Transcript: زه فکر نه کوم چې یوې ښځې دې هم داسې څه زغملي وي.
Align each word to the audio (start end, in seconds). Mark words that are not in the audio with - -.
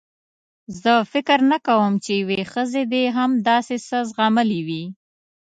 زه 0.81 0.93
فکر 1.11 1.39
نه 1.51 1.57
کوم 1.67 1.91
چې 2.03 2.11
یوې 2.21 2.41
ښځې 2.51 2.83
دې 2.93 3.03
هم 3.17 3.31
داسې 3.49 3.75
څه 3.87 3.97
زغملي 4.09 4.61
وي. 4.67 4.83